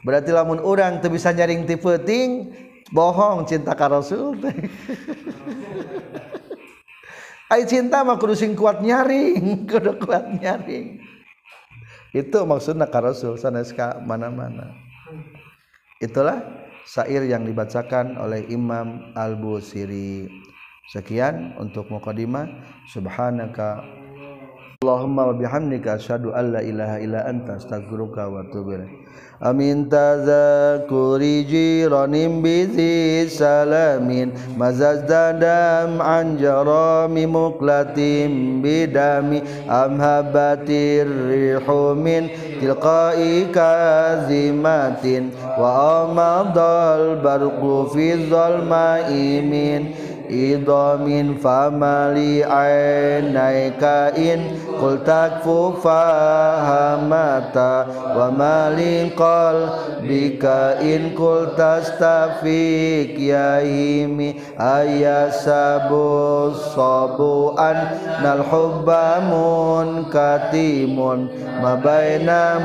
Berarti 0.02 0.34
lamun 0.34 0.58
orang 0.58 0.98
teu 0.98 1.13
bisa 1.13 1.30
nyaring 1.30 1.70
ti 1.70 1.78
peuting 1.78 2.50
bohong 2.89 3.46
cinta 3.46 3.78
ka 3.78 3.86
rasul 3.86 4.34
teh. 4.41 4.58
Ai 7.52 7.67
cinta 7.67 8.00
mah 8.02 8.15
kudu 8.15 8.32
sing 8.32 8.56
kuat 8.56 8.80
nyaring, 8.80 9.44
kudu 9.70 10.00
kuat 10.00 10.24
nyaring. 10.39 11.04
Itu 12.15 12.48
maksudna 12.48 12.88
ka 12.88 13.04
Rasul 13.04 13.36
sanes 13.36 13.76
ka 13.76 14.00
mana-mana. 14.04 14.72
itulah 16.02 16.41
syair 16.82 17.30
yang 17.30 17.46
dibacakan 17.46 18.17
oleh 18.17 18.48
Imam 18.50 19.13
Al-Busiri. 19.13 20.28
Sekian 20.91 21.56
untuk 21.56 21.88
mukadimah 21.88 22.50
subhanaka 22.89 23.86
Allahumma 24.82 25.30
wa 25.30 25.38
bihamdika 25.38 25.94
asyhadu 26.02 26.34
an 26.34 26.58
la 26.58 26.62
ilaha 26.65 26.98
illa 26.98 27.22
anta 27.30 27.54
astaghfiruka 27.62 28.26
wa 28.26 28.41
atubu 28.41 28.82
ilaik 28.82 29.06
amin 29.38 29.86
tazakuri 29.86 31.46
jiranim 31.46 32.41
bizi 32.41 33.30
salamin 33.30 34.34
mazazdadam 34.58 36.02
an 36.02 36.34
jarami 36.41 37.30
muklatim 37.30 38.65
bidami 38.65 39.46
amhabatir 39.70 41.06
rihumin 41.30 42.34
tilqai 42.58 43.54
kazimatin 43.54 45.30
wa 45.62 46.10
amadal 46.10 47.22
barqu 47.22 47.86
fi 47.94 48.17
zalmaimin 48.34 49.94
idamin 50.32 51.36
famali 51.44 52.39
ainaika 52.39 54.15
in 54.15 54.56
qul 54.80 55.04
takfu 55.04 55.76
fahamata 55.84 57.84
wa 58.15 58.32
malin 58.32 59.12
qalbika 59.12 60.80
in 60.80 61.12
qul 61.20 61.52
tastafik 61.60 63.20
ya 63.20 63.60
ayasabu 64.56 66.56
sabuan 66.72 68.00
nal 68.24 68.39
hubba 68.48 69.20
munkatimun 69.28 71.28
mabaina 71.60 72.63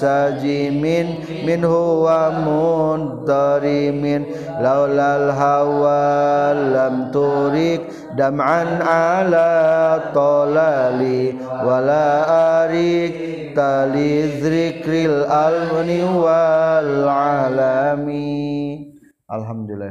sajimin 0.00 1.20
min 1.44 1.60
huwa 1.64 2.30
muntarimin 2.44 4.24
laulal 4.62 5.32
hawa 5.34 6.00
lam 6.74 7.10
turik 7.14 7.90
dam'an 8.16 8.78
ala 8.82 9.50
tolali 10.14 11.34
wala 11.66 12.08
arik 12.64 13.14
tali 13.54 14.30
zikril 14.42 15.26
alhamdulillah 19.30 19.88